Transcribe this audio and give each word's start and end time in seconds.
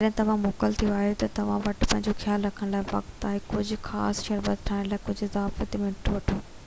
جڏهن 0.01 0.15
توهان 0.19 0.39
موڪل 0.43 0.77
تي 0.83 0.87
آهيو 0.99 1.17
تہ 1.23 1.27
توهان 1.39 1.59
وٽ 1.65 1.83
پنهنجو 1.83 2.13
خيال 2.23 2.47
رکڻ 2.47 2.73
لاءِ 2.77 2.87
وقت 2.93 3.27
آهي 3.33 3.41
۽ 3.43 3.45
ڪجهہ 3.53 3.83
خاص 3.89 4.23
شربت 4.29 4.67
ٺاهڻ 4.71 4.91
لاءِ 4.95 5.03
ڪجهہ 5.11 5.33
اضافي 5.33 5.85
منٽ 5.87 6.15
وٺو 6.17 6.41